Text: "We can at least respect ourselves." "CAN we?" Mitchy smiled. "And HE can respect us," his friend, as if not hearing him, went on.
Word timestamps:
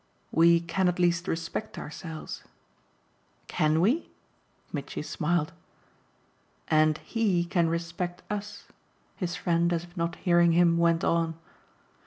"We 0.31 0.61
can 0.61 0.87
at 0.87 0.97
least 0.97 1.27
respect 1.27 1.77
ourselves." 1.77 2.41
"CAN 3.47 3.79
we?" 3.81 4.09
Mitchy 4.73 5.03
smiled. 5.03 5.53
"And 6.69 6.97
HE 6.97 7.43
can 7.45 7.69
respect 7.69 8.23
us," 8.27 8.65
his 9.15 9.35
friend, 9.35 9.71
as 9.71 9.83
if 9.83 9.95
not 9.95 10.15
hearing 10.15 10.53
him, 10.53 10.79
went 10.79 11.03
on. 11.03 11.35